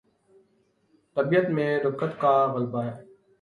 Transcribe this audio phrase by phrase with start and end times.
[1.17, 2.95] طبیعت میں رقت کا غلبہ ہے۔